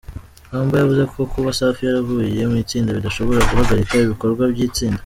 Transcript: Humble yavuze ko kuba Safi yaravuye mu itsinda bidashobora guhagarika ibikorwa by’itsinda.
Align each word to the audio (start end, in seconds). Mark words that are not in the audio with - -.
Humble 0.51 0.77
yavuze 0.81 1.03
ko 1.11 1.19
kuba 1.33 1.49
Safi 1.57 1.81
yaravuye 1.83 2.41
mu 2.51 2.55
itsinda 2.63 2.95
bidashobora 2.97 3.47
guhagarika 3.49 3.93
ibikorwa 4.05 4.43
by’itsinda. 4.53 4.99